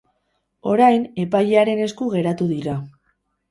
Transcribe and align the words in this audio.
Orain, 0.71 1.03
epailearen 1.25 1.83
esku 1.89 2.09
geratu 2.17 2.51
dira. 2.57 2.77